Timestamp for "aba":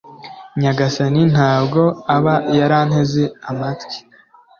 2.15-2.35